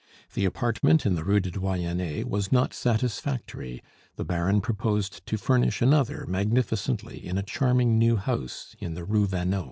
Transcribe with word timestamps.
The 0.33 0.45
apartment 0.45 1.05
in 1.05 1.13
the 1.13 1.23
Rue 1.23 1.39
du 1.39 1.51
Doyenne 1.51 2.27
was 2.27 2.51
not 2.51 2.73
satisfactory; 2.73 3.83
the 4.15 4.25
Baron 4.25 4.59
proposed 4.59 5.23
to 5.27 5.37
furnish 5.37 5.79
another 5.79 6.25
magnificently 6.27 7.23
in 7.23 7.37
a 7.37 7.43
charming 7.43 7.99
new 7.99 8.15
house 8.15 8.75
in 8.79 8.95
the 8.95 9.05
Rue 9.05 9.27
Vanneau. 9.27 9.59